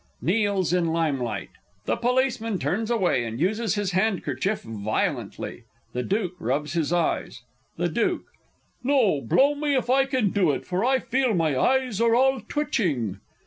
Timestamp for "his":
3.75-3.91, 6.73-6.91